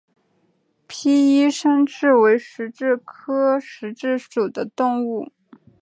[0.87, 5.31] 被衣山蛭为石蛭科石蛭属的动物。